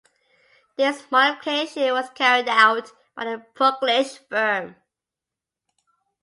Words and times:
This 0.77 1.03
modification 1.11 1.93
was 1.93 2.09
carried 2.15 2.49
out 2.49 2.91
by 3.15 3.25
the 3.25 3.45
Puklitsch 3.53 4.17
firm. 4.29 4.75